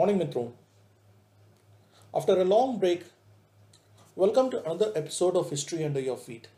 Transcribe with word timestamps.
Morning 0.00 0.18
Mitro. 0.18 0.52
After 2.14 2.40
a 2.40 2.42
long 2.42 2.78
break, 2.78 3.02
welcome 4.16 4.50
to 4.50 4.64
another 4.64 4.92
episode 4.96 5.36
of 5.36 5.50
History 5.50 5.84
Under 5.84 6.00
Your 6.00 6.16
Feet. 6.16 6.48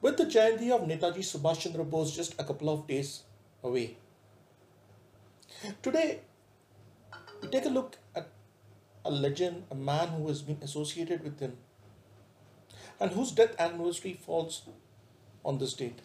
With 0.00 0.16
the 0.16 0.24
Jayanti 0.24 0.72
of 0.72 0.88
Netaji 0.88 1.22
Subhash 1.28 1.60
Chandra 1.60 1.84
Bose 1.84 2.16
just 2.16 2.34
a 2.40 2.42
couple 2.42 2.68
of 2.68 2.88
days 2.88 3.22
away, 3.62 3.98
today 5.80 6.22
we 7.40 7.46
take 7.50 7.66
a 7.66 7.68
look 7.68 7.96
at 8.16 8.26
a 9.04 9.12
legend, 9.12 9.62
a 9.70 9.76
man 9.76 10.08
who 10.08 10.26
has 10.26 10.42
been 10.42 10.58
associated 10.60 11.22
with 11.22 11.38
him, 11.38 11.56
and 12.98 13.12
whose 13.12 13.30
death 13.30 13.54
anniversary 13.60 14.14
falls 14.14 14.62
on 15.44 15.58
this 15.58 15.74
date. 15.74 16.00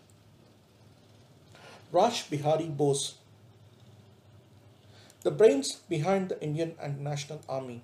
Rash 1.91 2.29
Bihari 2.29 2.67
Bose 2.67 3.15
the 5.25 5.31
brains 5.31 5.69
behind 5.89 6.29
the 6.29 6.39
Indian 6.39 6.75
and 6.79 7.01
National 7.01 7.41
Army. 7.49 7.81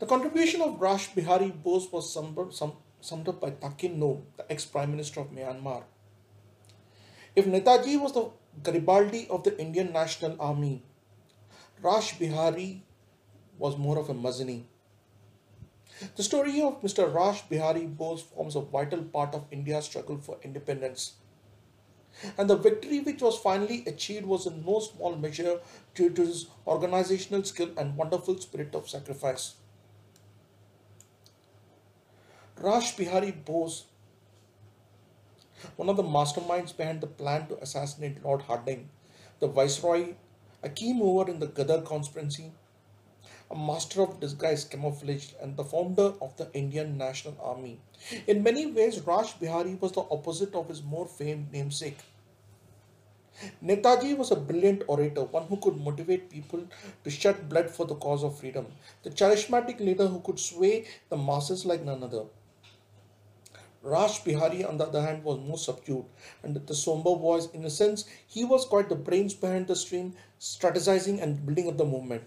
The 0.00 0.06
contribution 0.06 0.60
of 0.60 0.80
Rash 0.80 1.14
Bihari 1.14 1.50
Bose 1.50 1.86
was 1.92 2.12
summed, 2.12 3.28
up 3.28 3.40
by 3.40 3.50
Thakin 3.50 4.00
Nu, 4.00 4.22
the 4.36 4.50
ex-Prime 4.50 4.90
Minister 4.90 5.20
of 5.20 5.30
Myanmar. 5.30 5.84
If 7.36 7.46
Netaji 7.46 8.00
was 8.00 8.12
the 8.12 8.30
Garibaldi 8.64 9.28
of 9.30 9.44
the 9.44 9.56
Indian 9.56 9.92
National 9.92 10.34
Army, 10.40 10.82
Rash 11.80 12.18
Bihari 12.18 12.82
was 13.56 13.78
more 13.78 14.00
of 14.00 14.10
a 14.10 14.14
Mazzini. 14.14 14.64
The 16.16 16.24
story 16.24 16.60
of 16.60 16.82
Mr. 16.82 17.14
Rash 17.14 17.42
Bihari 17.42 17.86
Bose 17.86 18.22
forms 18.22 18.56
a 18.56 18.62
vital 18.62 19.02
part 19.04 19.32
of 19.32 19.46
India's 19.52 19.84
struggle 19.84 20.18
for 20.18 20.38
independence 20.42 21.19
and 22.36 22.48
the 22.50 22.56
victory 22.56 23.00
which 23.00 23.22
was 23.22 23.38
finally 23.38 23.84
achieved 23.86 24.26
was 24.26 24.46
in 24.46 24.64
no 24.64 24.80
small 24.80 25.16
measure 25.16 25.60
due 25.94 26.10
to 26.10 26.26
his 26.26 26.46
organizational 26.66 27.44
skill 27.44 27.70
and 27.76 27.96
wonderful 27.96 28.38
spirit 28.38 28.74
of 28.74 28.88
sacrifice. 28.88 29.54
Rash 32.58 32.94
Bihari 32.96 33.30
Bose, 33.30 33.84
one 35.76 35.88
of 35.88 35.96
the 35.96 36.02
masterminds 36.02 36.76
behind 36.76 37.00
the 37.00 37.06
plan 37.06 37.46
to 37.48 37.62
assassinate 37.62 38.22
Lord 38.22 38.42
Hardinge, 38.42 38.88
the 39.38 39.48
Viceroy, 39.48 40.14
a 40.62 40.68
key 40.68 40.92
mover 40.92 41.30
in 41.30 41.40
the 41.40 41.46
Ghadar 41.46 41.84
conspiracy, 41.84 42.52
a 43.50 43.56
master 43.56 44.02
of 44.02 44.20
disguise 44.20 44.64
camouflage 44.64 45.32
and 45.42 45.56
the 45.56 45.64
founder 45.64 46.12
of 46.22 46.36
the 46.36 46.48
Indian 46.52 46.96
National 46.96 47.36
Army. 47.42 47.80
In 48.26 48.42
many 48.42 48.66
ways, 48.66 49.00
Rash 49.00 49.32
Bihari 49.34 49.74
was 49.74 49.92
the 49.92 50.06
opposite 50.10 50.54
of 50.54 50.68
his 50.68 50.82
more 50.82 51.06
famed 51.06 51.52
namesake. 51.52 51.98
Netaji 53.64 54.16
was 54.16 54.30
a 54.30 54.36
brilliant 54.36 54.82
orator, 54.86 55.24
one 55.24 55.46
who 55.46 55.56
could 55.56 55.76
motivate 55.76 56.30
people 56.30 56.62
to 57.02 57.10
shed 57.10 57.48
blood 57.48 57.70
for 57.70 57.86
the 57.86 57.94
cause 57.94 58.22
of 58.22 58.38
freedom, 58.38 58.66
the 59.02 59.10
charismatic 59.10 59.80
leader 59.80 60.06
who 60.06 60.20
could 60.20 60.38
sway 60.38 60.86
the 61.08 61.16
masses 61.16 61.64
like 61.64 61.82
none 61.82 62.02
other. 62.02 62.24
Rash 63.82 64.22
Bihari, 64.22 64.62
on 64.62 64.76
the 64.76 64.86
other 64.86 65.00
hand, 65.00 65.24
was 65.24 65.38
more 65.38 65.56
subdued, 65.56 66.04
and 66.42 66.52
with 66.52 66.66
the 66.66 66.74
somber 66.74 67.16
voice, 67.16 67.48
in 67.54 67.64
a 67.64 67.70
sense, 67.70 68.04
he 68.26 68.44
was 68.44 68.66
quite 68.66 68.90
the 68.90 68.94
brains 68.94 69.32
behind 69.32 69.68
the 69.68 69.74
stream, 69.74 70.12
strategizing 70.38 71.22
and 71.22 71.46
building 71.46 71.66
up 71.66 71.78
the 71.78 71.84
movement. 71.84 72.22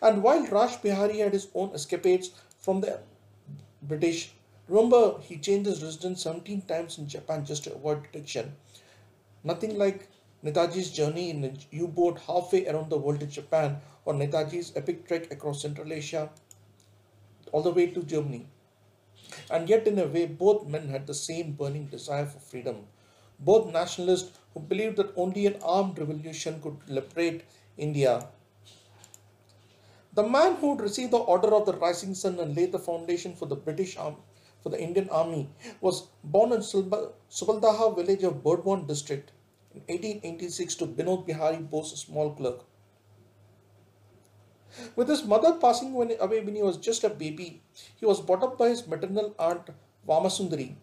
And 0.00 0.22
while 0.22 0.46
Rash 0.46 0.76
Bihari 0.76 1.18
had 1.18 1.32
his 1.32 1.48
own 1.54 1.74
escapades 1.74 2.30
from 2.58 2.80
the 2.80 3.00
British, 3.82 4.32
remember 4.68 5.18
he 5.20 5.36
changed 5.36 5.68
his 5.68 5.82
residence 5.82 6.22
17 6.22 6.62
times 6.62 6.98
in 6.98 7.08
Japan 7.08 7.44
just 7.44 7.64
to 7.64 7.74
avoid 7.74 8.02
detection. 8.04 8.56
Nothing 9.42 9.76
like 9.76 10.08
Netaji's 10.42 10.90
journey 10.90 11.30
in 11.30 11.44
a 11.44 11.52
U-boat 11.70 12.18
halfway 12.26 12.66
around 12.66 12.90
the 12.90 12.98
world 12.98 13.20
to 13.20 13.26
Japan 13.26 13.80
or 14.04 14.14
Netaji's 14.14 14.72
epic 14.76 15.06
trek 15.06 15.30
across 15.30 15.62
Central 15.62 15.92
Asia 15.92 16.30
all 17.52 17.62
the 17.62 17.70
way 17.70 17.86
to 17.86 18.02
Germany. 18.02 18.46
And 19.50 19.68
yet 19.68 19.86
in 19.86 19.98
a 19.98 20.06
way 20.06 20.26
both 20.26 20.66
men 20.66 20.88
had 20.88 21.06
the 21.06 21.14
same 21.14 21.52
burning 21.52 21.86
desire 21.86 22.26
for 22.26 22.38
freedom. 22.38 22.86
Both 23.38 23.72
nationalists 23.72 24.38
who 24.52 24.60
believed 24.60 24.96
that 24.96 25.12
only 25.16 25.46
an 25.46 25.56
armed 25.62 25.98
revolution 25.98 26.60
could 26.60 26.78
liberate 26.88 27.44
India 27.76 28.28
the 30.14 30.22
man 30.22 30.56
who 30.56 30.76
received 30.76 31.10
the 31.10 31.18
Order 31.18 31.54
of 31.54 31.66
the 31.66 31.74
Rising 31.74 32.14
Sun 32.14 32.38
and 32.38 32.56
laid 32.56 32.72
the 32.72 32.78
foundation 32.78 33.34
for 33.34 33.46
the 33.46 33.56
British 33.56 33.96
Army, 33.96 34.18
for 34.62 34.68
the 34.68 34.80
Indian 34.80 35.08
Army, 35.10 35.50
was 35.80 36.08
born 36.22 36.52
in 36.52 36.60
Subaldaha 36.60 37.96
village 37.96 38.22
of 38.22 38.42
Burdwan 38.42 38.86
district 38.86 39.32
in 39.74 39.80
1886 39.80 40.76
to 40.76 40.86
Binod 40.86 41.26
Bihari 41.26 41.58
Bose, 41.58 41.92
a 41.92 41.96
small 41.96 42.32
clerk. 42.32 42.60
With 44.96 45.08
his 45.08 45.24
mother 45.24 45.54
passing 45.54 45.94
away 45.94 46.40
when 46.40 46.54
he 46.54 46.62
was 46.62 46.76
just 46.76 47.04
a 47.04 47.10
baby, 47.10 47.62
he 47.96 48.06
was 48.06 48.20
brought 48.20 48.42
up 48.42 48.56
by 48.58 48.68
his 48.68 48.86
maternal 48.86 49.34
aunt 49.38 49.68
Vamasundari. 50.08 50.76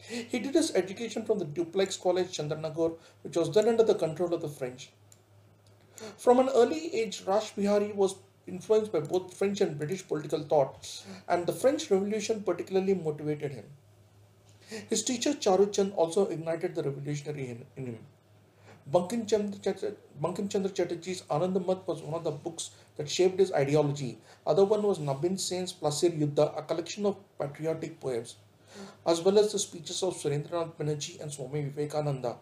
He 0.00 0.38
did 0.38 0.54
his 0.54 0.74
education 0.74 1.24
from 1.24 1.38
the 1.38 1.44
Dupleix 1.44 2.00
College 2.00 2.36
Chandranagore, 2.36 2.96
which 3.22 3.36
was 3.36 3.52
then 3.52 3.68
under 3.68 3.82
the 3.82 3.94
control 3.94 4.32
of 4.32 4.42
the 4.42 4.48
French. 4.48 4.90
From 6.16 6.38
an 6.38 6.48
early 6.50 6.94
age, 6.94 7.22
Rash 7.26 7.52
Bihari 7.52 7.92
was 7.92 8.16
influenced 8.46 8.92
by 8.92 9.00
both 9.00 9.34
French 9.34 9.60
and 9.60 9.78
British 9.78 10.06
political 10.06 10.42
thought, 10.42 11.04
and 11.28 11.46
the 11.46 11.52
French 11.52 11.90
Revolution 11.90 12.42
particularly 12.42 12.94
motivated 12.94 13.52
him. 13.52 13.64
His 14.88 15.02
teacher 15.02 15.32
Charu 15.32 15.72
Chand 15.72 15.92
also 15.94 16.26
ignited 16.26 16.74
the 16.74 16.82
revolutionary 16.82 17.48
in, 17.48 17.66
in 17.76 17.86
him. 17.86 17.98
Bankim 18.90 19.26
Chandra 19.26 20.70
Chatterjee's 20.70 21.22
Anand 21.30 21.66
Math 21.66 21.86
was 21.86 22.00
one 22.02 22.14
of 22.14 22.24
the 22.24 22.30
books 22.30 22.70
that 22.96 23.08
shaped 23.08 23.38
his 23.38 23.52
ideology. 23.52 24.18
Other 24.46 24.64
one 24.64 24.82
was 24.82 24.98
Nabin 24.98 25.38
Sen's 25.38 25.72
Plasir 25.72 26.18
Yuddha, 26.18 26.58
a 26.58 26.62
collection 26.62 27.04
of 27.04 27.16
patriotic 27.38 28.00
poems, 28.00 28.36
as 29.06 29.20
well 29.20 29.38
as 29.38 29.52
the 29.52 29.58
speeches 29.58 30.02
of 30.02 30.16
Surendranath 30.16 30.74
Banerjee 30.76 31.20
and 31.20 31.30
Swami 31.30 31.62
Vivekananda. 31.62 32.36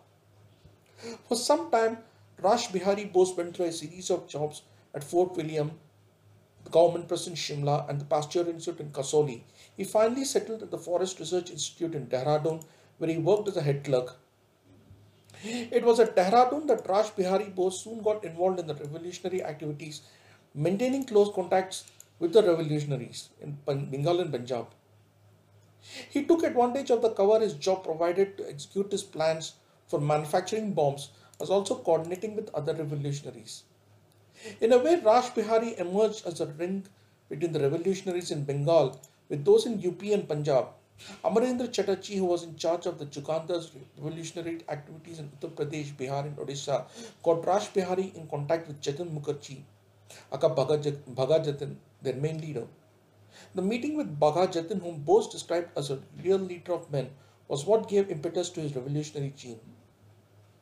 For 1.29 1.37
some 1.37 1.71
time, 1.71 1.99
Rash 2.43 2.69
Bihari 2.69 3.07
Bose 3.07 3.35
went 3.37 3.57
through 3.57 3.67
a 3.67 3.73
series 3.73 4.11
of 4.11 4.29
jobs 4.29 4.63
at 4.95 5.03
Fort 5.03 5.37
William, 5.37 5.73
the 6.65 6.71
government 6.71 7.09
press 7.09 7.27
in 7.27 7.35
Shimla, 7.35 7.89
and 7.89 8.01
the 8.01 8.05
Pasteur 8.05 8.49
Institute 8.49 8.81
in 8.81 8.91
Kasauli. 8.91 9.43
He 9.77 9.85
finally 9.85 10.25
settled 10.25 10.63
at 10.63 10.71
the 10.71 10.79
Forest 10.79 11.19
Research 11.19 11.51
Institute 11.51 11.95
in 11.95 12.09
Dehradun, 12.09 12.63
where 12.99 13.11
he 13.11 13.19
worked 13.19 13.49
as 13.49 13.57
a 13.57 13.63
head 13.63 13.85
clerk. 13.85 14.17
It 15.45 15.85
was 15.85 15.99
at 16.01 16.17
Dehradun 16.17 16.67
that 16.67 16.89
Rash 16.89 17.11
Bihari 17.11 17.51
Bose 17.51 17.81
soon 17.81 18.03
got 18.03 18.25
involved 18.25 18.61
in 18.61 18.67
the 18.67 18.75
revolutionary 18.75 19.43
activities, 19.43 20.03
maintaining 20.55 21.05
close 21.05 21.35
contacts 21.35 21.85
with 22.19 22.33
the 22.33 22.43
revolutionaries 22.43 23.31
in 23.41 23.59
Bengal 23.67 24.21
and 24.21 24.33
Punjab. 24.33 24.67
He 26.11 26.25
took 26.25 26.43
advantage 26.43 26.91
of 26.91 27.01
the 27.01 27.11
cover 27.11 27.41
his 27.41 27.55
job 27.55 27.85
provided 27.85 28.37
to 28.37 28.49
execute 28.49 28.91
his 28.91 29.05
plans 29.05 29.55
for 29.87 30.01
manufacturing 30.01 30.73
bombs 30.73 31.11
was 31.39 31.51
also 31.51 31.77
coordinating 31.77 32.35
with 32.35 32.55
other 32.55 32.75
revolutionaries. 32.75 33.65
In 34.61 34.73
a 34.73 34.79
way, 34.79 35.01
Rash 35.01 35.31
Bihari 35.31 35.79
emerged 35.79 36.27
as 36.27 36.41
a 36.41 36.47
link 36.47 36.87
between 37.29 37.53
the 37.53 37.61
revolutionaries 37.61 38.31
in 38.31 38.45
Bengal 38.45 39.01
with 39.29 39.45
those 39.45 39.67
in 39.67 39.85
UP 39.87 40.03
and 40.03 40.29
Punjab. 40.29 40.69
Amarendra 41.25 41.71
Chatterjee, 41.71 42.17
who 42.17 42.25
was 42.25 42.43
in 42.43 42.57
charge 42.57 42.87
of 42.87 42.99
the 42.99 43.07
Jugantar's 43.07 43.71
revolutionary 43.99 44.63
activities 44.69 45.19
in 45.19 45.31
Uttar 45.31 45.51
Pradesh, 45.51 45.95
Bihar, 45.95 46.25
and 46.27 46.37
Odisha, 46.37 46.87
got 47.23 47.47
Rash 47.47 47.69
Bihari 47.69 48.13
in 48.15 48.27
contact 48.29 48.67
with 48.67 48.81
Jatin 48.81 49.11
Mukherjee, 49.11 49.63
aka 50.33 50.49
Bagha 50.49 51.45
Jatin, 51.45 51.77
their 52.01 52.15
main 52.15 52.41
leader. 52.41 52.67
The 53.55 53.61
meeting 53.61 53.97
with 53.97 54.19
Bagha 54.19 54.51
Jatin, 54.51 54.81
whom 54.81 55.03
Bose 55.03 55.29
described 55.29 55.69
as 55.77 55.91
a 55.91 56.01
real 56.25 56.39
leader 56.39 56.73
of 56.73 56.91
men, 56.91 57.11
was 57.49 57.67
what 57.67 57.89
gave 57.89 58.11
impetus 58.11 58.49
to 58.51 58.61
his 58.61 58.75
revolutionary 58.75 59.35
gene. 59.37 59.61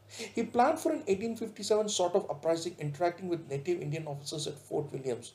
He 0.08 0.42
planned 0.42 0.78
for 0.78 0.90
an 0.92 0.98
1857 0.98 1.88
sort 1.88 2.14
of 2.14 2.30
uprising 2.30 2.76
interacting 2.78 3.28
with 3.28 3.48
native 3.48 3.80
Indian 3.80 4.06
officers 4.06 4.46
at 4.46 4.58
Fort 4.58 4.92
Williams 4.92 5.32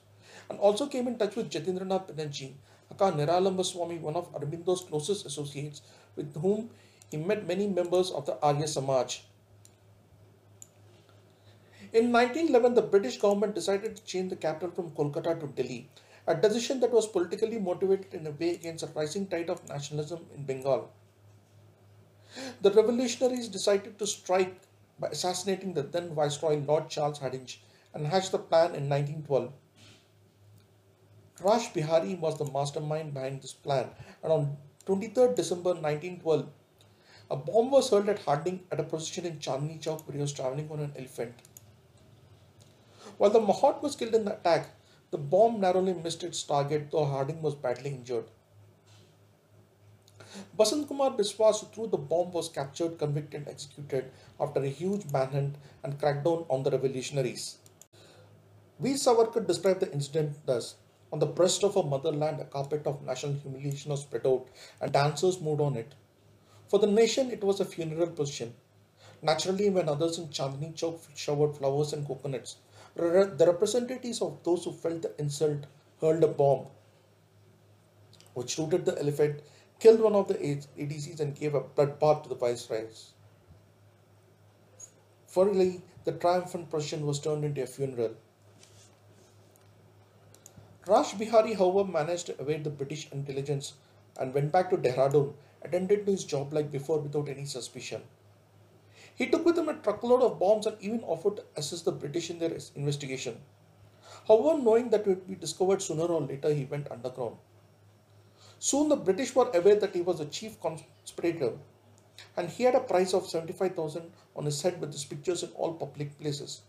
and 0.49 0.59
also 0.59 0.87
came 0.87 1.07
in 1.07 1.17
touch 1.17 1.35
with 1.35 1.49
Jatindranath 1.49 2.07
Banerjee, 2.07 2.53
Aka 2.91 3.11
Niralamba 3.11 4.01
one 4.01 4.15
of 4.15 4.31
Aurobindo's 4.33 4.81
closest 4.81 5.25
associates, 5.25 5.81
with 6.15 6.35
whom 6.41 6.69
he 7.11 7.17
met 7.17 7.47
many 7.47 7.67
members 7.67 8.11
of 8.11 8.25
the 8.25 8.37
Arya 8.41 8.67
Samaj. 8.67 9.23
In 11.91 12.11
1911, 12.11 12.75
the 12.75 12.83
British 12.83 13.17
government 13.17 13.55
decided 13.55 13.95
to 13.95 14.03
change 14.03 14.29
the 14.29 14.35
capital 14.35 14.69
from 14.69 14.91
Kolkata 14.91 15.39
to 15.39 15.47
Delhi, 15.47 15.89
a 16.27 16.35
decision 16.35 16.79
that 16.81 16.91
was 16.91 17.07
politically 17.07 17.57
motivated 17.57 18.13
in 18.13 18.27
a 18.27 18.31
way 18.31 18.51
against 18.51 18.83
a 18.83 18.87
rising 18.87 19.25
tide 19.25 19.49
of 19.49 19.67
nationalism 19.67 20.27
in 20.35 20.43
Bengal. 20.43 20.91
The 22.61 22.71
revolutionaries 22.71 23.47
decided 23.47 23.97
to 23.99 24.07
strike 24.07 24.61
by 24.99 25.09
assassinating 25.09 25.73
the 25.73 25.83
then 25.83 26.13
Viceroy 26.13 26.57
Lord 26.57 26.89
Charles 26.89 27.19
Hardinge 27.19 27.61
and 27.93 28.07
hatched 28.07 28.31
the 28.31 28.39
plan 28.39 28.75
in 28.75 28.89
1912. 28.89 29.51
Rash 31.41 31.73
Bihari 31.73 32.15
was 32.15 32.37
the 32.37 32.51
mastermind 32.51 33.13
behind 33.13 33.41
this 33.41 33.53
plan 33.53 33.89
and 34.21 34.31
on 34.31 34.57
23rd 34.85 35.35
December 35.35 35.73
1912, 35.73 36.47
A 37.31 37.35
bomb 37.35 37.69
was 37.69 37.89
hurled 37.91 38.09
at 38.09 38.19
Hardinge 38.19 38.61
at 38.71 38.79
a 38.79 38.83
position 38.83 39.25
in 39.25 39.37
Chandni 39.37 39.79
Chowk 39.79 40.07
where 40.07 40.15
he 40.15 40.21
was 40.21 40.33
traveling 40.33 40.69
on 40.71 40.79
an 40.79 40.93
elephant. 40.97 41.35
While 43.17 43.29
the 43.29 43.39
Mahout 43.39 43.83
was 43.83 43.95
killed 43.95 44.15
in 44.15 44.25
the 44.25 44.33
attack, 44.33 44.69
the 45.11 45.17
bomb 45.17 45.59
narrowly 45.59 45.93
missed 45.93 46.23
its 46.23 46.41
target, 46.41 46.89
though 46.91 47.05
Hardinge 47.05 47.41
was 47.41 47.53
badly 47.53 47.91
injured. 47.91 48.25
Basant 50.57 50.87
Kumar 50.87 51.11
Biswas, 51.11 51.59
who 51.61 51.67
threw 51.67 51.87
the 51.87 51.97
bomb, 51.97 52.31
was 52.31 52.49
captured, 52.49 52.97
convicted, 52.97 53.41
and 53.41 53.47
executed 53.47 54.11
after 54.39 54.61
a 54.61 54.69
huge 54.69 55.11
manhunt 55.11 55.55
and 55.83 55.99
crackdown 55.99 56.45
on 56.49 56.63
the 56.63 56.71
revolutionaries. 56.71 57.57
Veer 58.79 58.95
Savarkar 58.95 59.45
described 59.45 59.81
the 59.81 59.91
incident 59.91 60.35
thus 60.45 60.75
On 61.11 61.17
the 61.19 61.25
breast 61.25 61.63
of 61.63 61.75
our 61.75 61.83
motherland, 61.83 62.39
a 62.39 62.45
carpet 62.45 62.85
of 62.85 63.01
national 63.01 63.33
humiliation 63.33 63.89
was 63.91 64.01
spread 64.01 64.27
out, 64.27 64.47
and 64.79 64.91
dancers 64.91 65.41
moved 65.41 65.59
on 65.59 65.75
it. 65.75 65.95
For 66.67 66.77
the 66.77 66.85
nation, 66.87 67.31
it 67.31 67.43
was 67.43 67.59
a 67.59 67.65
funeral 67.65 68.07
procession. 68.07 68.53
Naturally, 69.23 69.69
when 69.71 69.89
others 69.89 70.19
in 70.19 70.27
Chandni 70.27 70.73
Chowk 70.75 70.99
showered 71.15 71.57
flowers 71.57 71.93
and 71.93 72.05
coconuts, 72.07 72.57
the 72.95 73.45
representatives 73.47 74.21
of 74.21 74.43
those 74.43 74.63
who 74.65 74.71
felt 74.71 75.01
the 75.01 75.19
insult 75.19 75.65
hurled 75.99 76.23
a 76.23 76.27
bomb, 76.27 76.67
which 78.35 78.57
rooted 78.57 78.85
the 78.85 78.97
elephant, 78.99 79.41
killed 79.79 80.01
one 80.01 80.15
of 80.15 80.27
the 80.27 80.35
ADCs, 80.35 81.19
and 81.19 81.35
gave 81.35 81.55
a 81.55 81.61
bloodbath 81.61 82.23
to 82.23 82.29
the 82.29 82.35
viceroys. 82.35 83.13
Finally, 85.27 85.81
the 86.05 86.11
triumphant 86.11 86.69
procession 86.69 87.05
was 87.05 87.19
turned 87.19 87.45
into 87.45 87.63
a 87.63 87.67
funeral. 87.67 88.15
Rash 90.87 91.13
Bihari, 91.13 91.53
however, 91.53 91.89
managed 91.89 92.25
to 92.27 92.41
evade 92.41 92.63
the 92.63 92.69
British 92.69 93.11
intelligence 93.11 93.73
and 94.17 94.33
went 94.33 94.51
back 94.51 94.69
to 94.69 94.77
Dehradun, 94.77 95.33
attended 95.61 96.05
to 96.05 96.11
his 96.11 96.23
job 96.23 96.51
like 96.51 96.71
before 96.71 96.99
without 96.99 97.29
any 97.29 97.45
suspicion. 97.45 98.01
He 99.15 99.27
took 99.27 99.45
with 99.45 99.57
him 99.57 99.69
a 99.69 99.75
truckload 99.75 100.21
of 100.21 100.39
bombs 100.39 100.65
and 100.65 100.77
even 100.81 101.03
offered 101.03 101.37
to 101.37 101.43
assist 101.55 101.85
the 101.85 101.91
British 101.91 102.29
in 102.29 102.39
their 102.39 102.57
investigation. 102.75 103.39
However, 104.27 104.57
knowing 104.61 104.89
that 104.89 105.01
it 105.01 105.07
would 105.07 105.27
be 105.27 105.35
discovered 105.35 105.81
sooner 105.81 106.05
or 106.05 106.21
later, 106.21 106.53
he 106.53 106.65
went 106.65 106.91
underground. 106.91 107.37
Soon 108.59 108.89
the 108.89 108.95
British 108.97 109.33
were 109.33 109.49
aware 109.53 109.75
that 109.75 109.95
he 109.95 110.01
was 110.01 110.19
a 110.19 110.25
chief 110.25 110.59
conspirator 110.59 111.53
and 112.35 112.49
he 112.49 112.63
had 112.63 112.75
a 112.75 112.81
price 112.81 113.13
of 113.13 113.29
75,000 113.29 114.11
on 114.35 114.45
his 114.45 114.61
head 114.61 114.81
with 114.81 114.91
his 114.91 115.05
pictures 115.05 115.43
in 115.43 115.49
all 115.51 115.73
public 115.73 116.19
places. 116.19 116.61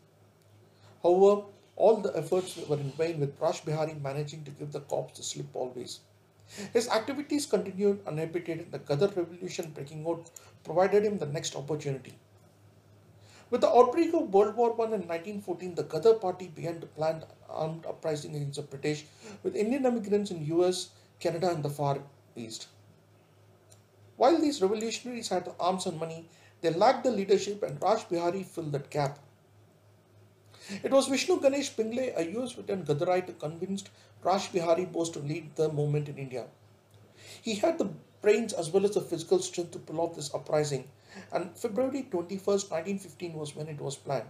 However, 1.02 1.42
all 1.74 1.96
the 1.96 2.16
efforts 2.16 2.56
were 2.68 2.76
in 2.76 2.92
vain 2.92 3.18
with 3.18 3.40
Rash 3.40 3.62
Bihari 3.62 3.94
managing 3.94 4.44
to 4.44 4.50
give 4.52 4.70
the 4.70 4.80
cops 4.80 5.18
the 5.18 5.24
slip 5.24 5.46
always. 5.54 6.00
His 6.72 6.88
activities 6.88 7.46
continued 7.46 8.06
uninhibited. 8.06 8.70
The 8.70 8.78
Ghadar 8.78 9.16
revolution 9.16 9.70
breaking 9.70 10.06
out 10.06 10.30
provided 10.62 11.04
him 11.04 11.18
the 11.18 11.26
next 11.26 11.56
opportunity. 11.56 12.14
With 13.50 13.62
the 13.62 13.68
outbreak 13.68 14.14
of 14.14 14.32
World 14.32 14.56
War 14.56 14.70
I 14.80 14.84
in 14.84 15.08
1914, 15.08 15.74
the 15.74 15.84
Ghadar 15.84 16.20
party 16.20 16.48
began 16.48 16.80
to 16.80 16.86
plan 16.86 17.24
armed 17.48 17.86
uprising 17.86 18.36
against 18.36 18.56
the 18.56 18.62
British 18.62 19.06
with 19.42 19.56
Indian 19.56 19.86
immigrants 19.86 20.30
in 20.30 20.44
US, 20.46 20.90
Canada 21.20 21.50
and 21.50 21.62
the 21.62 21.70
Far 21.70 21.98
East. 22.34 22.66
While 24.16 24.40
these 24.40 24.60
revolutionaries 24.60 25.28
had 25.28 25.44
the 25.44 25.54
arms 25.60 25.86
and 25.86 25.98
money, 25.98 26.28
they 26.60 26.70
lacked 26.70 27.04
the 27.04 27.10
leadership 27.10 27.62
and 27.62 27.80
Raj 27.80 28.08
Bihari 28.08 28.42
filled 28.42 28.72
that 28.72 28.90
gap. 28.90 29.18
It 30.82 30.90
was 30.92 31.08
Vishnu 31.08 31.40
Ganesh 31.40 31.74
Pingle, 31.76 32.12
a 32.16 32.22
US 32.38 32.52
veteran 32.52 32.84
Ghadarite, 32.84 33.26
who 33.26 33.32
convinced 33.32 33.90
Rash 34.22 34.52
Bihari 34.52 34.84
Bose 34.84 35.10
to 35.10 35.18
lead 35.18 35.56
the 35.56 35.72
movement 35.72 36.08
in 36.08 36.18
India. 36.18 36.46
He 37.42 37.54
had 37.54 37.78
the 37.78 37.90
brains 38.22 38.52
as 38.52 38.70
well 38.70 38.84
as 38.84 38.92
the 38.92 39.00
physical 39.00 39.40
strength 39.40 39.72
to 39.72 39.78
pull 39.78 40.00
off 40.00 40.14
this 40.14 40.32
uprising, 40.34 40.88
and 41.32 41.56
February 41.56 42.06
21st, 42.10 42.70
1915 42.70 43.32
was 43.32 43.56
when 43.56 43.68
it 43.68 43.80
was 43.80 43.96
planned. 43.96 44.28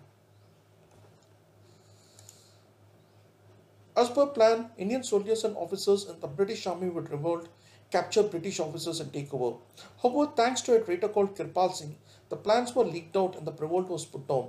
As 4.01 4.09
per 4.09 4.29
plan, 4.29 4.71
Indian 4.79 5.03
soldiers 5.03 5.45
and 5.45 5.55
officers 5.59 6.09
in 6.09 6.19
the 6.21 6.27
British 6.27 6.67
Army 6.67 6.89
would 6.89 7.11
revolt, 7.11 7.49
capture 7.91 8.23
British 8.23 8.59
officers 8.59 8.99
and 8.99 9.13
take 9.13 9.35
over. 9.35 9.59
However, 10.03 10.33
thanks 10.35 10.63
to 10.63 10.75
a 10.75 10.81
traitor 10.81 11.09
called 11.09 11.37
Kirpal 11.37 11.75
Singh, 11.75 11.97
the 12.31 12.37
plans 12.37 12.75
were 12.75 12.87
leaked 12.87 13.15
out 13.15 13.37
and 13.37 13.47
the 13.47 13.53
revolt 13.53 13.91
was 13.91 14.07
put 14.07 14.27
down. 14.27 14.49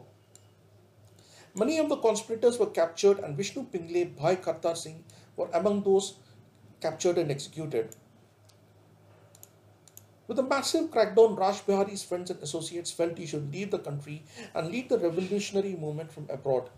Many 1.54 1.80
of 1.80 1.90
the 1.90 1.98
conspirators 1.98 2.60
were 2.60 2.68
captured 2.68 3.20
and 3.20 3.36
Vishnu 3.36 3.66
Pingle, 3.66 4.16
Bhai 4.16 4.38
Kartar 4.38 4.74
Singh 4.74 5.04
were 5.36 5.50
among 5.54 5.84
those 5.84 6.14
captured 6.80 7.18
and 7.18 7.30
executed. 7.30 7.94
With 10.28 10.40
a 10.40 10.44
massive 10.44 10.92
crackdown, 10.92 11.38
Raj 11.38 11.66
Bihari's 11.66 12.04
friends 12.04 12.32
and 12.32 12.42
associates 12.42 12.92
felt 12.92 13.18
he 13.18 13.26
should 13.26 13.52
leave 13.52 13.72
the 13.72 13.80
country 13.80 14.24
and 14.56 14.72
lead 14.72 14.88
the 14.88 14.98
revolutionary 14.98 15.76
movement 15.76 16.10
from 16.10 16.30
abroad. 16.30 16.70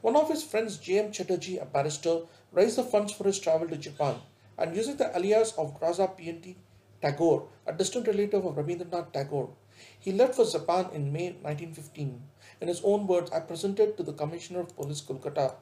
One 0.00 0.16
of 0.16 0.30
his 0.30 0.42
friends, 0.42 0.78
J.M. 0.78 1.12
Chatterjee, 1.12 1.58
a 1.58 1.64
barrister, 1.64 2.20
raised 2.52 2.76
the 2.76 2.84
funds 2.84 3.12
for 3.12 3.24
his 3.24 3.38
travel 3.38 3.68
to 3.68 3.76
Japan 3.76 4.16
and 4.58 4.76
using 4.76 4.96
the 4.96 5.16
alias 5.16 5.52
of 5.58 5.78
Graza 5.78 6.16
P.N.T. 6.16 6.56
Tagore, 7.02 7.48
a 7.66 7.72
distant 7.72 8.06
relative 8.06 8.44
of 8.44 8.54
Rabindranath 8.54 9.12
Tagore, 9.12 9.50
he 9.98 10.12
left 10.12 10.36
for 10.36 10.44
Japan 10.44 10.88
in 10.92 11.12
May 11.12 11.32
1915. 11.42 12.22
In 12.60 12.68
his 12.68 12.80
own 12.84 13.06
words, 13.06 13.30
I 13.30 13.40
presented 13.40 13.96
to 13.96 14.02
the 14.02 14.12
Commissioner 14.12 14.60
of 14.60 14.76
Police 14.76 15.00
Kolkata 15.00 15.54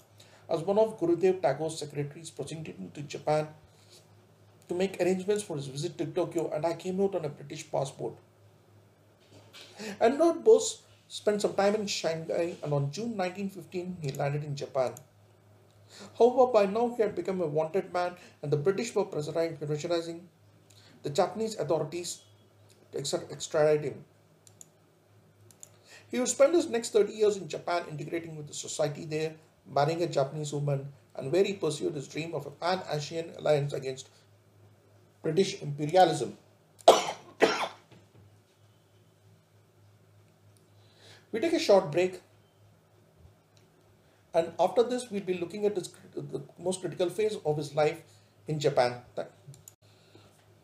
as 0.49 0.63
one 0.63 0.79
of 0.79 1.01
Gurudev 1.01 1.41
Tagore's 1.41 1.79
secretaries 1.79 2.31
presented 2.31 2.77
proceeding 2.77 2.91
to 2.93 3.03
Japan 3.03 3.49
to 4.69 4.75
make 4.75 5.01
arrangements 5.01 5.43
for 5.43 5.57
his 5.57 5.67
visit 5.67 5.97
to 5.99 6.07
Tokyo 6.07 6.51
and 6.51 6.67
I 6.67 6.75
came 6.75 7.01
out 7.01 7.15
on 7.15 7.25
a 7.25 7.29
British 7.29 7.71
passport. 7.71 8.15
Enrolled 10.01 10.45
Bose 10.45 10.83
spent 11.13 11.43
some 11.43 11.53
time 11.53 11.75
in 11.75 11.87
Shanghai 11.87 12.55
and 12.63 12.73
on 12.73 12.91
June 12.91 13.15
1915 13.19 13.99
he 14.01 14.13
landed 14.13 14.45
in 14.45 14.57
Japan. 14.57 14.95
However, 16.19 16.51
by 16.51 16.65
now 16.65 16.95
he 16.97 17.03
had 17.03 17.15
become 17.15 17.43
a 17.43 17.47
wanted 17.47 17.93
man 17.93 18.15
and 18.41 18.51
the 18.51 18.57
British 18.57 18.95
were 18.95 19.05
pressurizing 19.05 20.21
the 21.03 21.11
Japanese 21.11 21.59
authorities 21.59 22.23
to 22.93 22.99
extradite 22.99 23.85
him. 23.85 24.03
He 26.11 26.19
would 26.19 26.29
spend 26.29 26.55
his 26.55 26.71
next 26.71 26.95
30 26.95 27.13
years 27.13 27.37
in 27.37 27.47
Japan 27.47 27.85
integrating 27.91 28.35
with 28.37 28.47
the 28.47 28.55
society 28.55 29.05
there, 29.05 29.35
marrying 29.67 30.03
a 30.03 30.07
Japanese 30.07 30.55
woman, 30.55 30.89
and 31.15 31.31
where 31.31 31.45
he 31.45 31.53
pursued 31.53 31.95
his 31.95 32.09
dream 32.09 32.35
of 32.35 32.47
a 32.47 32.51
pan 32.51 32.81
Asian 32.91 33.33
alliance 33.37 33.75
against 33.75 34.09
British 35.23 35.61
imperialism. 35.61 36.39
We 41.33 41.41
take 41.41 41.55
a 41.55 41.59
short 41.59 41.91
break, 41.91 42.21
and 44.35 44.53
after 44.61 44.83
this, 44.83 45.11
we'll 45.11 45.23
be 45.23 45.35
looking 45.35 45.67
at 45.67 45.75
this, 45.75 45.91
the 46.15 46.43
most 46.59 46.81
critical 46.81 47.11
phase 47.11 47.37
of 47.45 47.57
his 47.57 47.75
life 47.75 48.03
in 48.47 48.61
Japan. 48.61 49.03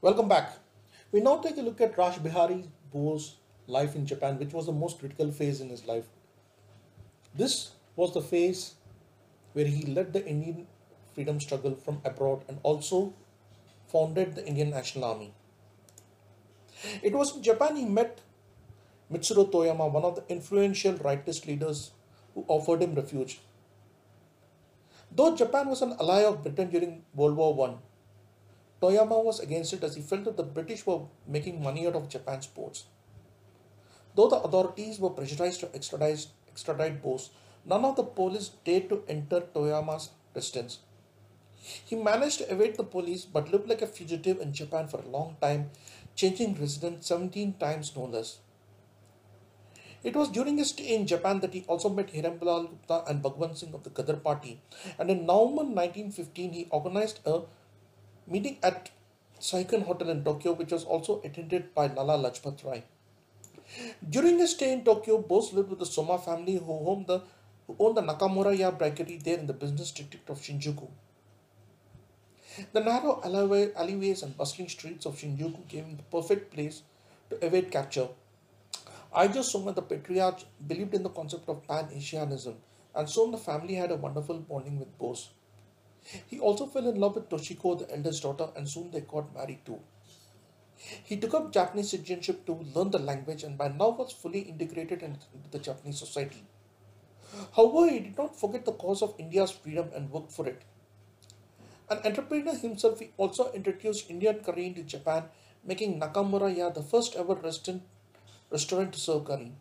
Welcome 0.00 0.28
back. 0.28 0.52
We 1.10 1.20
now 1.20 1.38
take 1.38 1.56
a 1.56 1.62
look 1.62 1.80
at 1.80 1.96
Raj 1.98 2.22
Bihari 2.22 2.64
Bose 2.92 3.36
life 3.66 3.94
in 3.96 4.06
Japan, 4.06 4.38
which 4.38 4.52
was 4.52 4.66
the 4.66 4.72
most 4.72 4.98
critical 4.98 5.30
phase 5.30 5.60
in 5.60 5.68
his 5.70 5.86
life. 5.86 6.06
This 7.34 7.72
was 7.96 8.14
the 8.14 8.22
phase 8.22 8.74
where 9.52 9.66
he 9.66 9.82
led 9.86 10.12
the 10.12 10.24
Indian 10.26 10.66
freedom 11.14 11.40
struggle 11.40 11.74
from 11.74 12.00
abroad 12.04 12.44
and 12.48 12.58
also 12.62 13.12
founded 13.88 14.34
the 14.34 14.46
Indian 14.46 14.70
National 14.70 15.04
Army. 15.04 15.32
It 17.02 17.12
was 17.12 17.34
in 17.36 17.42
Japan 17.42 17.76
he 17.76 17.84
met 17.84 18.20
Mitsuru 19.12 19.50
Toyama, 19.50 19.90
one 19.90 20.04
of 20.04 20.16
the 20.16 20.24
influential 20.28 20.94
rightist 20.94 21.46
leaders 21.46 21.92
who 22.34 22.44
offered 22.46 22.82
him 22.82 22.94
refuge. 22.94 23.40
Though 25.10 25.34
Japan 25.34 25.68
was 25.68 25.80
an 25.80 25.94
ally 25.98 26.24
of 26.24 26.42
Britain 26.42 26.68
during 26.68 27.02
World 27.14 27.36
War 27.36 27.68
I, 27.68 27.74
Toyama 28.80 29.24
was 29.24 29.40
against 29.40 29.72
it 29.72 29.82
as 29.82 29.96
he 29.96 30.02
felt 30.02 30.24
that 30.24 30.36
the 30.36 30.42
British 30.42 30.86
were 30.86 31.00
making 31.26 31.62
money 31.62 31.86
out 31.86 31.96
of 31.96 32.08
Japan's 32.08 32.46
ports. 32.46 32.84
Though 34.14 34.28
the 34.28 34.36
authorities 34.36 35.00
were 35.00 35.10
pressurized 35.10 35.60
to 35.60 35.74
extradite, 35.74 36.26
extradite 36.48 37.02
Bose, 37.02 37.30
none 37.64 37.84
of 37.84 37.96
the 37.96 38.02
police 38.02 38.50
dared 38.64 38.88
to 38.90 39.04
enter 39.08 39.40
Toyama's 39.40 40.10
residence. 40.34 40.80
He 41.84 41.96
managed 41.96 42.38
to 42.38 42.52
evade 42.52 42.76
the 42.76 42.84
police 42.84 43.24
but 43.24 43.50
lived 43.50 43.68
like 43.68 43.82
a 43.82 43.86
fugitive 43.86 44.40
in 44.40 44.52
Japan 44.52 44.86
for 44.86 45.00
a 45.00 45.08
long 45.08 45.36
time, 45.40 45.70
changing 46.14 46.60
residence 46.60 47.06
17 47.06 47.54
times 47.54 47.96
no 47.96 48.04
less. 48.04 48.38
It 50.04 50.14
was 50.14 50.28
during 50.28 50.58
his 50.58 50.70
stay 50.70 50.94
in 50.94 51.06
Japan 51.06 51.40
that 51.40 51.52
he 51.52 51.64
also 51.66 51.88
met 51.88 52.12
Heramba 52.12 52.44
Lal 52.44 52.64
Gupta 52.64 53.04
and 53.08 53.22
Bhagwan 53.22 53.56
Singh 53.56 53.74
of 53.74 53.82
the 53.82 53.90
Ghadar 53.90 54.22
party, 54.22 54.60
and 54.98 55.10
in 55.10 55.26
November 55.26 55.64
1915 55.64 56.52
he 56.52 56.68
organized 56.70 57.20
a 57.26 57.42
meeting 58.26 58.58
at 58.62 58.90
Seikan 59.40 59.84
Hotel 59.84 60.10
in 60.10 60.22
Tokyo, 60.24 60.52
which 60.52 60.72
was 60.72 60.84
also 60.84 61.20
attended 61.24 61.74
by 61.74 61.88
Lala 61.88 62.30
Lajpat 62.30 62.64
Rai. 62.64 62.84
During 64.08 64.38
his 64.38 64.52
stay 64.52 64.72
in 64.72 64.84
Tokyo, 64.84 65.18
Bose 65.18 65.52
lived 65.52 65.70
with 65.70 65.78
the 65.80 65.86
Soma 65.86 66.18
family 66.18 66.56
who 66.56 66.78
owned 66.86 67.06
the, 67.06 67.20
who 67.66 67.76
owned 67.78 67.96
the 67.96 68.02
Nakamura-ya 68.02 68.70
bakery 68.70 69.18
there 69.22 69.38
in 69.38 69.46
the 69.46 69.52
business 69.52 69.90
district 69.90 70.30
of 70.30 70.40
Shinjuku. 70.40 70.88
The 72.72 72.80
narrow 72.80 73.20
alleyways 73.24 74.22
and 74.22 74.36
bustling 74.36 74.68
streets 74.68 75.06
of 75.06 75.16
Shinjuku 75.16 75.68
gave 75.68 75.84
him 75.84 75.96
the 75.96 76.02
perfect 76.04 76.52
place 76.52 76.82
to 77.30 77.44
evade 77.44 77.70
capture. 77.70 78.08
Aizo 79.18 79.42
Soma, 79.42 79.72
the 79.72 79.82
patriarch, 79.82 80.44
believed 80.64 80.94
in 80.94 81.02
the 81.02 81.08
concept 81.08 81.48
of 81.48 81.66
Pan-Asianism, 81.66 82.54
and 82.94 83.10
soon 83.10 83.32
the 83.32 83.36
family 83.36 83.74
had 83.74 83.90
a 83.90 83.96
wonderful 83.96 84.38
bonding 84.38 84.78
with 84.78 84.96
Bose. 84.96 85.30
He 86.28 86.38
also 86.38 86.66
fell 86.66 86.88
in 86.88 87.00
love 87.00 87.16
with 87.16 87.28
Toshiko, 87.28 87.76
the 87.80 87.92
eldest 87.92 88.22
daughter, 88.22 88.50
and 88.54 88.68
soon 88.68 88.92
they 88.92 89.00
got 89.00 89.34
married 89.34 89.66
too. 89.66 89.80
He 91.02 91.16
took 91.16 91.34
up 91.34 91.52
Japanese 91.52 91.90
citizenship 91.90 92.46
to 92.46 92.64
learn 92.76 92.92
the 92.92 93.00
language 93.00 93.42
and 93.42 93.58
by 93.58 93.66
now 93.66 93.88
was 93.88 94.12
fully 94.12 94.42
integrated 94.42 95.02
into 95.02 95.26
the 95.50 95.58
Japanese 95.58 95.98
society. 95.98 96.44
However, 97.56 97.90
he 97.90 97.98
did 97.98 98.16
not 98.16 98.38
forget 98.38 98.64
the 98.64 98.72
cause 98.72 99.02
of 99.02 99.16
India's 99.18 99.50
freedom 99.50 99.90
and 99.96 100.12
worked 100.12 100.30
for 100.30 100.46
it. 100.46 100.62
An 101.90 101.98
entrepreneur 102.04 102.54
himself, 102.54 103.00
he 103.00 103.10
also 103.16 103.50
introduced 103.50 104.08
Indian 104.08 104.38
curry 104.44 104.66
into 104.66 104.84
Japan, 104.84 105.24
making 105.64 105.98
Nakamura 105.98 106.56
Ya 106.56 106.70
the 106.70 106.84
first 106.84 107.16
ever 107.16 107.34
restaurant, 107.34 107.82
restaurant 108.50 108.92
to 108.92 108.98
serve 109.00 109.24
curry. 109.24 109.52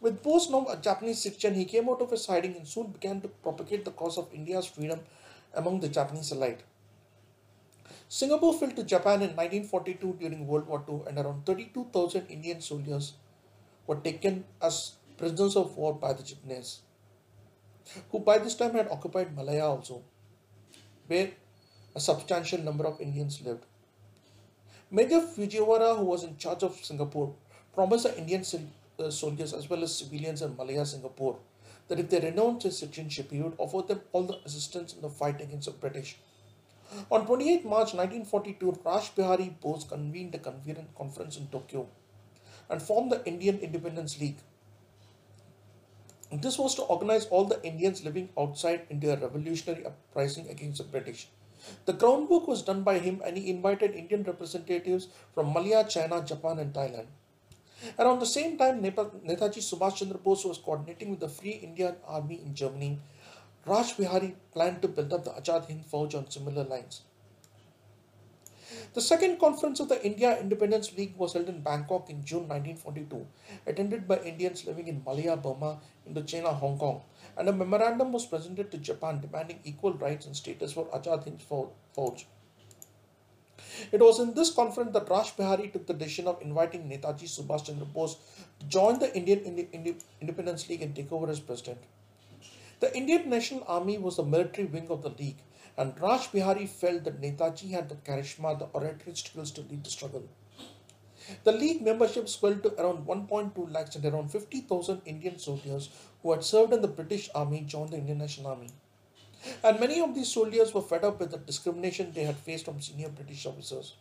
With 0.00 0.26
a 0.26 0.78
Japanese 0.80 1.22
citizen, 1.22 1.54
he 1.54 1.64
came 1.64 1.88
out 1.88 2.02
of 2.02 2.10
his 2.10 2.26
hiding 2.26 2.56
and 2.56 2.66
soon 2.66 2.88
began 2.88 3.20
to 3.20 3.28
propagate 3.28 3.84
the 3.84 3.92
cause 3.92 4.18
of 4.18 4.34
India's 4.34 4.66
freedom 4.66 5.00
among 5.54 5.80
the 5.80 5.88
Japanese 5.88 6.32
elite. 6.32 6.60
Singapore 8.08 8.54
fell 8.54 8.70
to 8.72 8.82
Japan 8.82 9.22
in 9.22 9.36
1942 9.36 10.16
during 10.20 10.46
World 10.46 10.66
War 10.66 10.84
II 10.88 11.02
and 11.06 11.18
around 11.18 11.46
32,000 11.46 12.26
Indian 12.26 12.60
soldiers 12.60 13.14
were 13.86 13.96
taken 13.96 14.44
as 14.60 14.96
prisoners 15.16 15.56
of 15.56 15.76
war 15.76 15.94
by 15.94 16.12
the 16.12 16.22
Japanese, 16.22 16.80
who 18.10 18.18
by 18.18 18.38
this 18.38 18.54
time 18.54 18.74
had 18.74 18.88
occupied 18.88 19.36
Malaya 19.36 19.66
also, 19.66 20.02
where 21.06 21.30
a 21.94 22.00
substantial 22.00 22.58
number 22.58 22.84
of 22.86 23.00
Indians 23.00 23.40
lived. 23.44 23.64
Major 24.90 25.20
Fujiwara, 25.20 25.96
who 25.96 26.04
was 26.04 26.24
in 26.24 26.36
charge 26.36 26.62
of 26.62 26.74
Singapore, 26.84 27.34
promised 27.74 28.04
the 28.04 28.16
Indian 28.18 28.44
uh, 28.98 29.10
soldiers 29.10 29.52
as 29.52 29.68
well 29.68 29.82
as 29.82 29.96
civilians 29.96 30.42
in 30.42 30.56
Malaya, 30.56 30.84
Singapore, 30.84 31.38
that 31.88 31.98
if 31.98 32.10
they 32.10 32.20
renounced 32.20 32.62
their 32.62 32.72
citizenship, 32.72 33.30
he 33.30 33.40
would 33.40 33.54
offer 33.58 33.86
them 33.86 34.00
all 34.12 34.24
the 34.24 34.38
assistance 34.44 34.94
in 34.94 35.02
the 35.02 35.08
fight 35.08 35.40
against 35.40 35.66
the 35.66 35.72
British. 35.72 36.16
On 37.10 37.26
28 37.26 37.64
March 37.64 37.94
1942, 37.94 38.80
Rash 38.84 39.10
Bihari 39.10 39.56
Bose 39.60 39.84
convened 39.84 40.34
a 40.34 40.38
conference 40.38 41.36
in 41.38 41.46
Tokyo 41.48 41.88
and 42.68 42.82
formed 42.82 43.12
the 43.12 43.24
Indian 43.26 43.58
Independence 43.58 44.20
League. 44.20 44.38
This 46.30 46.58
was 46.58 46.74
to 46.76 46.82
organize 46.82 47.26
all 47.26 47.44
the 47.44 47.62
Indians 47.62 48.04
living 48.04 48.30
outside 48.38 48.86
into 48.88 49.12
a 49.12 49.16
revolutionary 49.16 49.84
uprising 49.84 50.48
against 50.48 50.78
the 50.78 50.84
British. 50.84 51.28
The 51.84 51.92
groundwork 51.92 52.48
was 52.48 52.62
done 52.62 52.82
by 52.82 52.98
him 52.98 53.20
and 53.24 53.36
he 53.36 53.50
invited 53.50 53.94
Indian 53.94 54.24
representatives 54.24 55.08
from 55.34 55.52
Malaya, 55.52 55.84
China, 55.88 56.22
Japan 56.22 56.58
and 56.58 56.72
Thailand. 56.72 57.06
Around 57.98 58.20
the 58.20 58.26
same 58.26 58.56
time, 58.56 58.82
Netaji 58.82 59.60
Subhash 59.60 59.96
Chandra 59.96 60.18
Bose 60.18 60.44
was 60.44 60.58
coordinating 60.58 61.10
with 61.10 61.20
the 61.20 61.28
Free 61.28 61.50
Indian 61.50 61.96
Army 62.06 62.40
in 62.44 62.54
Germany. 62.54 62.98
Raj 63.66 63.96
Bihari 63.96 64.34
planned 64.52 64.82
to 64.82 64.88
build 64.88 65.12
up 65.12 65.24
the 65.24 65.30
Azad 65.30 65.66
Hind 65.66 65.84
Fauj 65.90 66.14
on 66.14 66.30
similar 66.30 66.64
lines. 66.64 67.02
The 68.94 69.00
second 69.00 69.38
conference 69.38 69.80
of 69.80 69.88
the 69.88 70.04
India 70.04 70.38
Independence 70.38 70.96
League 70.96 71.14
was 71.16 71.32
held 71.34 71.48
in 71.48 71.60
Bangkok 71.60 72.08
in 72.10 72.24
June 72.24 72.48
1942, 72.48 73.26
attended 73.66 74.08
by 74.08 74.18
Indians 74.18 74.64
living 74.66 74.88
in 74.88 75.02
Malaya, 75.04 75.36
Burma, 75.36 75.78
Indochina, 76.08 76.54
Hong 76.54 76.78
Kong, 76.78 77.02
and 77.36 77.48
a 77.48 77.52
memorandum 77.52 78.12
was 78.12 78.26
presented 78.26 78.70
to 78.70 78.78
Japan 78.78 79.20
demanding 79.20 79.60
equal 79.64 79.92
rights 79.94 80.26
and 80.26 80.36
status 80.36 80.72
for 80.72 80.86
Azad 80.86 81.24
Hind 81.24 81.40
Fauj. 81.96 82.24
It 83.90 84.00
was 84.00 84.20
in 84.20 84.34
this 84.34 84.50
conference 84.50 84.92
that 84.92 85.08
Raj 85.08 85.36
Bihari 85.36 85.68
took 85.68 85.86
the 85.86 85.94
decision 85.94 86.26
of 86.26 86.40
inviting 86.42 86.88
Netaji 86.88 87.28
Subhash 87.28 87.66
Chandra 87.66 87.86
Bose 87.86 88.16
to 88.60 88.66
join 88.66 88.98
the 88.98 89.14
Indian 89.16 89.68
Independence 90.20 90.68
League 90.68 90.82
and 90.82 90.94
take 90.94 91.12
over 91.12 91.30
as 91.30 91.40
president. 91.40 91.78
The 92.80 92.96
Indian 92.96 93.30
National 93.30 93.64
Army 93.66 93.98
was 93.98 94.16
the 94.16 94.24
military 94.24 94.66
wing 94.66 94.88
of 94.90 95.02
the 95.02 95.10
league, 95.10 95.38
and 95.76 95.98
Raj 96.00 96.32
Bihari 96.32 96.66
felt 96.66 97.04
that 97.04 97.20
Netaji 97.20 97.70
had 97.70 97.88
the 97.88 97.94
charisma, 97.94 98.58
the 98.58 98.66
oratory 98.72 99.14
skills 99.14 99.52
to 99.52 99.60
lead 99.62 99.84
the 99.84 99.90
struggle. 99.90 100.24
The 101.44 101.52
league 101.52 101.82
membership 101.82 102.28
swelled 102.28 102.64
to 102.64 102.74
around 102.82 103.06
1.2 103.06 103.72
lakhs 103.72 103.94
and 103.94 104.04
around 104.04 104.32
50,000 104.32 105.02
Indian 105.06 105.38
soldiers 105.38 105.88
who 106.20 106.32
had 106.32 106.42
served 106.42 106.72
in 106.72 106.82
the 106.82 106.88
British 106.88 107.30
Army 107.32 107.60
joined 107.60 107.90
the 107.90 107.98
Indian 107.98 108.18
National 108.18 108.48
Army. 108.48 108.70
And 109.64 109.80
many 109.80 110.00
of 110.00 110.14
these 110.14 110.28
soldiers 110.28 110.72
were 110.72 110.82
fed 110.82 111.04
up 111.04 111.20
with 111.20 111.30
the 111.30 111.38
discrimination 111.38 112.12
they 112.12 112.24
had 112.24 112.36
faced 112.36 112.64
from 112.64 112.80
senior 112.80 113.08
British 113.08 113.46
officers. 113.46 113.94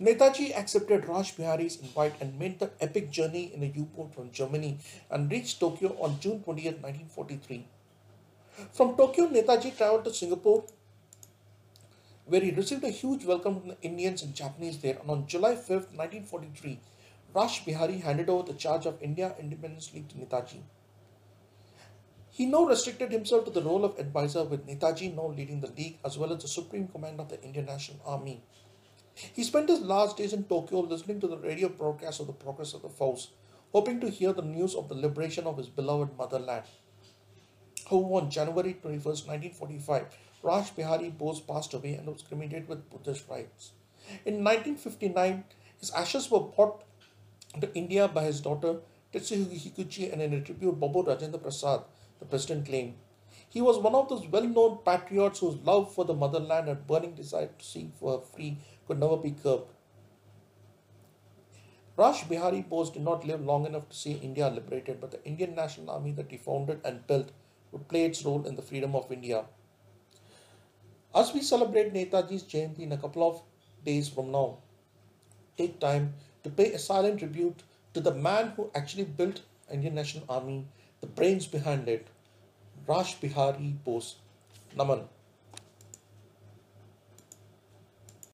Netaji 0.00 0.56
accepted 0.56 1.06
Raj 1.06 1.36
Bihari's 1.36 1.80
invite 1.80 2.20
and 2.20 2.38
made 2.38 2.58
the 2.58 2.70
epic 2.80 3.10
journey 3.10 3.52
in 3.54 3.62
a 3.62 3.66
U-boat 3.66 4.12
from 4.12 4.32
Germany 4.32 4.78
and 5.10 5.30
reached 5.30 5.60
Tokyo 5.60 5.96
on 6.00 6.18
June 6.18 6.42
20, 6.42 6.64
1943. 6.64 7.66
From 8.72 8.96
Tokyo, 8.96 9.28
Netaji 9.28 9.76
traveled 9.76 10.04
to 10.04 10.12
Singapore 10.12 10.64
where 12.26 12.40
he 12.40 12.50
received 12.50 12.84
a 12.84 12.90
huge 12.90 13.24
welcome 13.24 13.60
from 13.60 13.68
the 13.68 13.82
Indians 13.82 14.22
and 14.22 14.34
Japanese 14.34 14.78
there 14.78 14.96
and 15.00 15.10
on 15.10 15.26
July 15.26 15.54
5, 15.54 15.68
1943, 15.68 16.80
Raj 17.34 17.64
Bihari 17.64 17.98
handed 17.98 18.28
over 18.30 18.50
the 18.50 18.58
charge 18.58 18.86
of 18.86 19.02
India 19.02 19.34
Independence 19.38 19.92
League 19.92 20.08
to 20.08 20.16
Netaji. 20.16 20.60
He 22.36 22.46
now 22.46 22.64
restricted 22.64 23.12
himself 23.12 23.44
to 23.44 23.52
the 23.52 23.62
role 23.62 23.84
of 23.84 23.96
advisor 23.96 24.42
with 24.42 24.66
Netaji 24.66 25.14
now 25.14 25.28
leading 25.28 25.60
the 25.60 25.70
league 25.70 25.98
as 26.04 26.18
well 26.18 26.32
as 26.32 26.42
the 26.42 26.48
supreme 26.48 26.88
command 26.88 27.20
of 27.20 27.28
the 27.28 27.40
Indian 27.40 27.66
National 27.66 28.00
Army. 28.04 28.42
He 29.14 29.44
spent 29.44 29.68
his 29.68 29.80
last 29.80 30.16
days 30.16 30.32
in 30.32 30.42
Tokyo 30.42 30.80
listening 30.80 31.20
to 31.20 31.28
the 31.28 31.38
radio 31.38 31.68
broadcast 31.68 32.18
of 32.18 32.26
the 32.26 32.32
progress 32.32 32.74
of 32.74 32.82
the 32.82 32.88
foes, 32.88 33.28
hoping 33.70 34.00
to 34.00 34.10
hear 34.10 34.32
the 34.32 34.42
news 34.42 34.74
of 34.74 34.88
the 34.88 34.96
liberation 34.96 35.46
of 35.46 35.58
his 35.58 35.68
beloved 35.68 36.18
motherland. 36.18 36.64
However, 37.88 38.14
on 38.14 38.30
January 38.32 38.72
21, 38.82 39.04
1945, 39.04 40.06
Raj 40.42 40.74
Bihari 40.74 41.10
Bose 41.10 41.38
passed 41.38 41.72
away 41.72 41.94
and 41.94 42.08
was 42.08 42.22
cremated 42.22 42.66
with 42.68 42.90
Buddhist 42.90 43.28
rites. 43.28 43.70
In 44.24 44.42
1959, 44.42 45.44
his 45.78 45.92
ashes 45.92 46.28
were 46.28 46.40
brought 46.40 46.82
to 47.60 47.72
India 47.74 48.08
by 48.08 48.24
his 48.24 48.40
daughter 48.40 48.78
Tetsuhiko 49.12 49.54
Higuchi 49.54 50.12
and 50.12 50.20
in 50.20 50.42
tribute 50.42 50.80
Babu 50.80 51.04
Rajendra 51.04 51.40
Prasad 51.40 51.84
the 52.24 52.30
president 52.30 52.66
claimed. 52.66 52.94
He 53.48 53.60
was 53.60 53.78
one 53.78 53.94
of 53.94 54.08
those 54.08 54.26
well 54.28 54.46
known 54.46 54.78
patriots 54.84 55.40
whose 55.40 55.56
love 55.56 55.94
for 55.94 56.04
the 56.04 56.14
motherland 56.14 56.68
and 56.68 56.86
burning 56.86 57.14
desire 57.14 57.50
to 57.58 57.64
see 57.64 57.90
for 58.00 58.18
her 58.18 58.24
free 58.24 58.56
could 58.86 58.98
never 58.98 59.16
be 59.16 59.30
curbed. 59.30 59.70
Raj 61.96 62.28
Bihari 62.28 62.62
Bose 62.62 62.90
did 62.90 63.02
not 63.02 63.24
live 63.24 63.44
long 63.44 63.66
enough 63.66 63.88
to 63.88 63.96
see 63.96 64.12
India 64.14 64.48
liberated, 64.48 65.00
but 65.00 65.12
the 65.12 65.24
Indian 65.24 65.54
National 65.54 65.90
Army 65.90 66.10
that 66.12 66.30
he 66.30 66.36
founded 66.36 66.80
and 66.84 67.06
built 67.06 67.30
would 67.70 67.86
play 67.86 68.04
its 68.04 68.24
role 68.24 68.44
in 68.46 68.56
the 68.56 68.62
freedom 68.62 68.96
of 68.96 69.12
India. 69.12 69.44
As 71.14 71.32
we 71.32 71.40
celebrate 71.40 71.94
Netaji's 71.94 72.42
Jayanti 72.42 72.80
in 72.80 72.92
a 72.92 72.98
couple 72.98 73.22
of 73.28 73.42
days 73.84 74.08
from 74.08 74.32
now, 74.32 74.58
take 75.56 75.78
time 75.78 76.14
to 76.42 76.50
pay 76.50 76.72
a 76.72 76.78
silent 76.78 77.20
tribute 77.20 77.62
to 77.92 78.00
the 78.00 78.12
man 78.12 78.52
who 78.56 78.70
actually 78.74 79.04
built 79.04 79.42
Indian 79.70 79.94
National 79.94 80.24
Army, 80.28 80.66
the 81.00 81.06
brains 81.06 81.46
behind 81.46 81.88
it, 81.88 82.08
Raj 82.84 83.16
Bihari 83.20 83.72
Bose. 83.84 84.20
Naman. 84.76 85.08